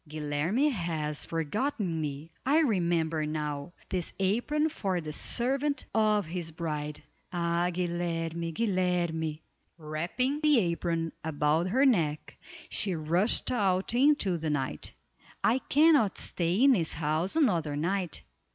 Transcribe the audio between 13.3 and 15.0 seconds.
out into the night.